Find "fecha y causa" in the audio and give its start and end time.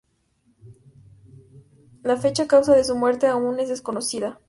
2.17-2.75